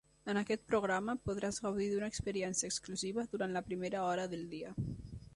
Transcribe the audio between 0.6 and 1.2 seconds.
programa